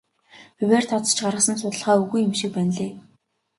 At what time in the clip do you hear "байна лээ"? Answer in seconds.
2.55-2.91